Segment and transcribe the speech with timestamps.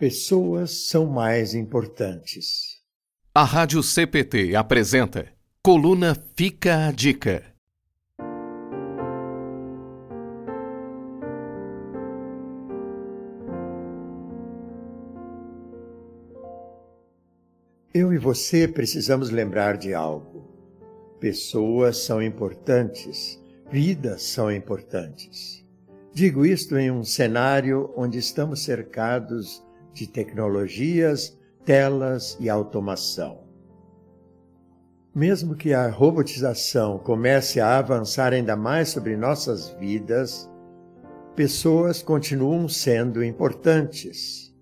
[0.00, 2.80] Pessoas são mais importantes.
[3.34, 5.28] A Rádio CPT apresenta
[5.62, 7.44] Coluna Fica a Dica.
[17.92, 20.48] Eu e você precisamos lembrar de algo.
[21.20, 23.38] Pessoas são importantes,
[23.70, 25.62] vidas são importantes.
[26.10, 29.62] Digo isto em um cenário onde estamos cercados
[29.92, 33.40] de tecnologias, telas e automação.
[35.14, 40.48] Mesmo que a robotização comece a avançar ainda mais sobre nossas vidas,
[41.34, 44.54] pessoas continuam sendo importantes.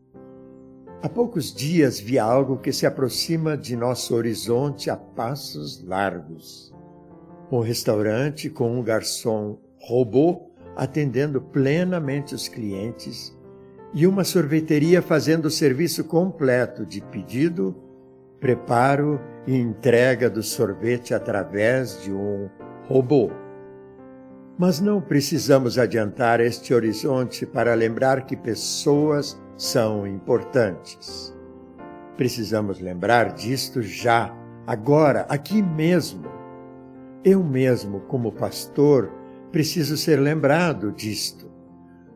[1.03, 6.75] Há poucos dias vi algo que se aproxima de nosso horizonte a passos largos.
[7.53, 13.38] Um restaurante com um garçom robô atendendo plenamente os clientes
[13.92, 17.74] e uma sorveteria fazendo o serviço completo de pedido,
[18.38, 22.48] preparo e entrega do sorvete através de um
[22.86, 23.30] robô.
[24.58, 31.34] Mas não precisamos adiantar este horizonte para lembrar que pessoas são importantes.
[32.17, 34.34] Precisamos lembrar disto já,
[34.67, 36.28] agora, aqui mesmo.
[37.25, 39.12] Eu mesmo, como pastor,
[39.52, 41.48] preciso ser lembrado disto.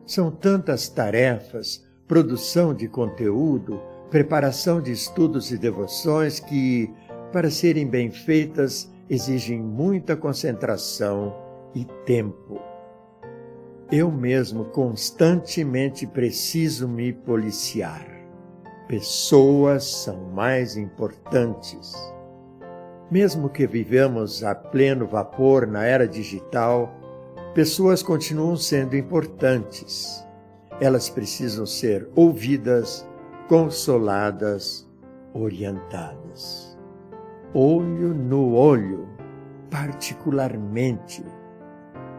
[0.05, 6.93] São tantas tarefas, produção de conteúdo, preparação de estudos e devoções que,
[7.31, 11.33] para serem bem feitas, exigem muita concentração
[11.73, 12.61] e tempo.
[13.91, 18.05] Eu mesmo constantemente preciso me policiar.
[18.87, 21.93] Pessoas são mais importantes.
[23.09, 27.02] Mesmo que vivemos a pleno vapor na era digital,
[27.53, 30.25] pessoas continuam sendo importantes.
[30.81, 33.07] Elas precisam ser ouvidas,
[33.47, 34.89] consoladas,
[35.33, 36.77] orientadas.
[37.53, 39.07] Olho no olho,
[39.69, 41.23] particularmente.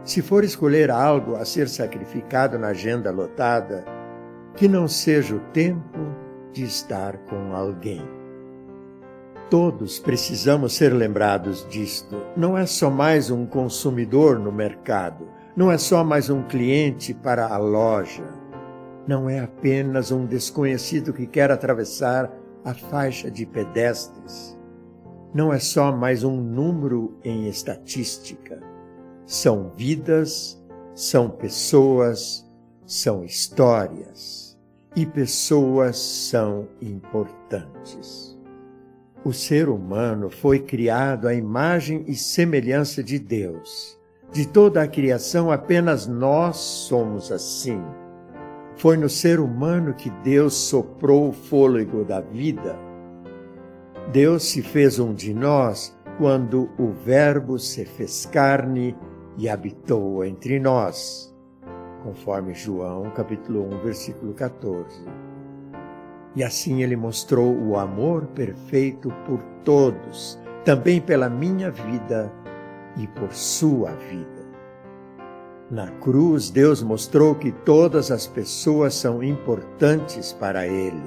[0.05, 3.85] Se for escolher algo a ser sacrificado na agenda lotada,
[4.55, 5.99] que não seja o tempo
[6.53, 8.24] de estar com alguém.
[9.55, 12.21] Todos precisamos ser lembrados disto.
[12.37, 17.47] Não é só mais um consumidor no mercado, não é só mais um cliente para
[17.47, 18.25] a loja,
[19.07, 22.33] não é apenas um desconhecido que quer atravessar
[22.65, 24.59] a faixa de pedestres,
[25.33, 28.61] não é só mais um número em estatística.
[29.25, 30.61] São vidas,
[30.97, 32.45] são pessoas,
[32.85, 34.59] são histórias,
[34.97, 38.34] e pessoas são importantes.
[39.25, 43.99] O ser humano foi criado à imagem e semelhança de Deus.
[44.31, 47.81] De toda a criação, apenas nós somos assim.
[48.77, 52.79] Foi no ser humano que Deus soprou o fôlego da vida.
[54.13, 58.95] Deus se fez um de nós quando o Verbo se fez carne
[59.39, 61.35] e habitou entre nós,
[62.03, 65.24] conforme João capítulo 1, versículo 14.
[66.37, 72.33] E assim ele mostrou o amor perfeito por todos, também pela minha vida
[72.97, 74.45] e por sua vida.
[75.71, 81.03] Na cruz, Deus mostrou que todas as pessoas são importantes para Ele.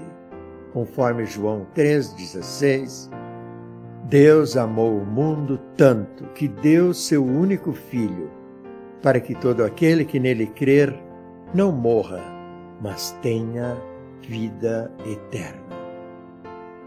[0.74, 3.10] Conforme João 3,16,
[4.10, 8.32] Deus amou o mundo tanto que deu seu único Filho,
[9.02, 10.98] para que todo aquele que nele crer
[11.54, 12.22] não morra,
[12.82, 13.78] mas tenha
[14.22, 15.68] vida eterna.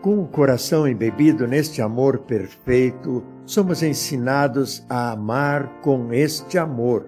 [0.03, 7.07] Com o coração embebido neste amor perfeito, somos ensinados a amar com este amor,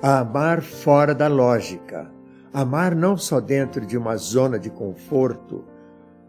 [0.00, 2.10] a amar fora da lógica,
[2.52, 5.64] amar não só dentro de uma zona de conforto,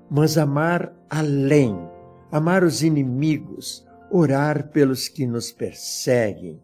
[0.10, 1.80] mas amar além,
[2.30, 6.62] amar os inimigos, orar pelos que nos perseguem,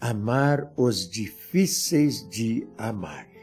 [0.00, 3.33] amar os difíceis de amar.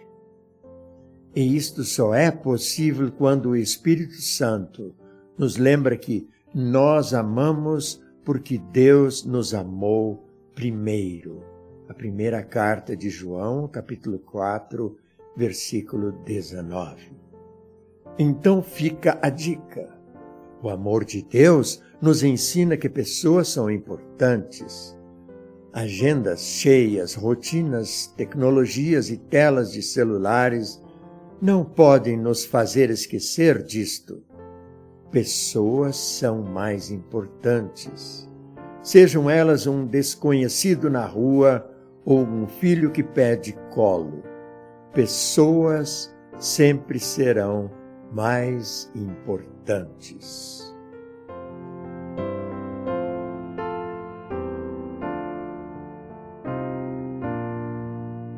[1.34, 4.94] E isto só é possível quando o Espírito Santo
[5.38, 11.42] nos lembra que nós amamos porque Deus nos amou primeiro.
[11.88, 14.98] A primeira carta de João, capítulo 4,
[15.36, 17.12] versículo 19.
[18.20, 19.90] Então fica a dica.
[20.62, 24.98] O amor de Deus nos ensina que pessoas são importantes.
[25.72, 30.81] Agendas cheias, rotinas, tecnologias e telas de celulares
[31.42, 34.22] não podem nos fazer esquecer disto.
[35.10, 38.30] Pessoas são mais importantes.
[38.84, 41.68] Sejam elas um desconhecido na rua
[42.06, 44.24] ou um filho que pede colo.
[44.94, 47.72] Pessoas sempre serão
[48.12, 50.72] mais importantes.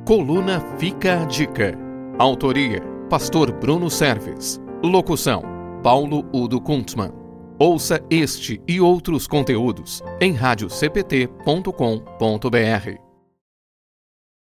[0.06, 1.78] Coluna Fica a Dica.
[2.20, 4.60] Autoria: Pastor Bruno Serves.
[4.84, 5.44] Locução:
[5.84, 7.12] Paulo Udo Kuntzmann.
[7.60, 13.03] Ouça este e outros conteúdos em radiocpt.com.br.